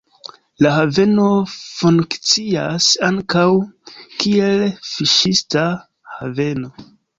La 0.65 0.69
haveno 0.75 1.25
funkcias 1.55 2.87
ankaŭ, 3.09 3.45
kiel 4.25 4.67
fiŝista 4.95 5.69
haveno. 6.19 6.77